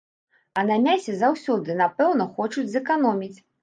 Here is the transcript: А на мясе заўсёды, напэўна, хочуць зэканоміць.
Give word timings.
А 0.61 0.63
на 0.69 0.77
мясе 0.85 1.11
заўсёды, 1.21 1.79
напэўна, 1.85 2.31
хочуць 2.41 2.69
зэканоміць. 2.77 3.37